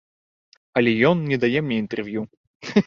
[0.81, 2.21] Але ён не дае мне інтэрв'ю.